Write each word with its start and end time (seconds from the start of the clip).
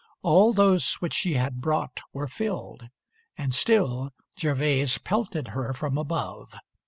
All 0.23 0.51
those 0.51 0.95
which 0.95 1.13
she 1.13 1.35
had 1.35 1.61
brought 1.61 2.01
were 2.11 2.25
filled, 2.27 2.89
And 3.37 3.53
still 3.53 4.09
Gervase 4.35 4.97
pelted 4.97 5.49
her 5.49 5.73
from 5.73 5.95
above. 5.95 6.51